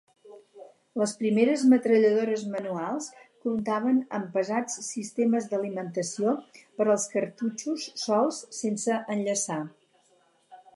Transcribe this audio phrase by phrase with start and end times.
[1.01, 3.09] Les primeres metralladores manuals
[3.47, 9.63] comptaven amb pesats sistemes d'alimentació per als cartutxos solts; sense enllaçar.